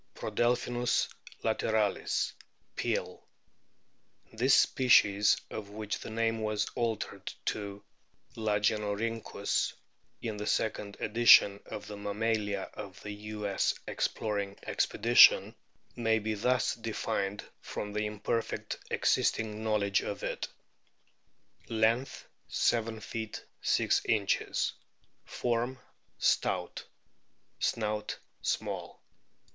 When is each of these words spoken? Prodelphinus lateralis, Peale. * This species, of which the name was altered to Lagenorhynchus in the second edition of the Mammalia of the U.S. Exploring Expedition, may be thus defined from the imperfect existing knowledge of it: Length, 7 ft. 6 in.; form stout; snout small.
Prodelphinus 0.15 1.07
lateralis, 1.43 2.33
Peale. 2.75 3.23
* 3.77 4.33
This 4.41 4.55
species, 4.55 5.37
of 5.51 5.69
which 5.69 5.99
the 5.99 6.09
name 6.09 6.41
was 6.41 6.67
altered 6.73 7.31
to 7.45 7.83
Lagenorhynchus 8.35 9.73
in 10.19 10.37
the 10.37 10.47
second 10.47 10.97
edition 10.99 11.59
of 11.67 11.85
the 11.85 11.97
Mammalia 11.97 12.71
of 12.73 12.99
the 13.03 13.11
U.S. 13.11 13.75
Exploring 13.87 14.57
Expedition, 14.63 15.53
may 15.95 16.17
be 16.17 16.33
thus 16.33 16.73
defined 16.73 17.43
from 17.59 17.93
the 17.93 18.07
imperfect 18.07 18.79
existing 18.89 19.63
knowledge 19.63 20.01
of 20.01 20.23
it: 20.23 20.47
Length, 21.69 22.27
7 22.47 22.99
ft. 23.01 23.41
6 23.61 24.01
in.; 24.05 24.27
form 25.25 25.77
stout; 26.17 26.85
snout 27.59 28.17
small. 28.41 28.99